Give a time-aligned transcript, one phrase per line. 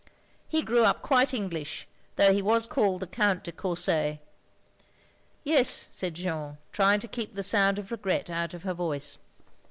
[0.49, 4.17] He grew up quite English though he was called the Count de Courset."
[5.43, 9.19] "Yes," said Jeanne, trying to keep the sound of regret out of her voice.